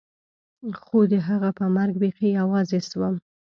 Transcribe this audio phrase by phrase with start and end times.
[0.81, 3.15] خو د هغه په مرګ بيخي يوازې سوم.